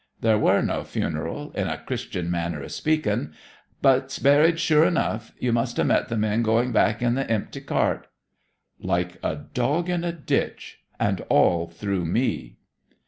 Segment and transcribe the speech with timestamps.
[0.21, 3.33] 'There wer no funeral, in a Christen manner of speaking.
[3.83, 5.31] But's buried, sure enough.
[5.37, 8.07] You must have met the men going back in the empty cart.'
[8.79, 12.57] 'Like a dog in a ditch, and all through me!'